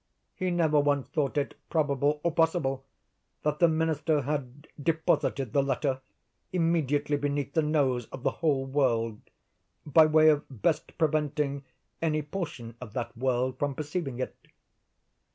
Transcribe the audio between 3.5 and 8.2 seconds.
the Minister had deposited the letter immediately beneath the nose